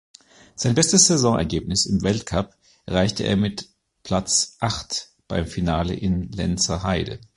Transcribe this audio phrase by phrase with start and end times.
[0.55, 2.55] Sein bestes Saisonergebnis im Weltcup
[2.87, 3.69] erreichte er mit
[4.01, 7.19] Platz acht beim Finale in Lenzerheide.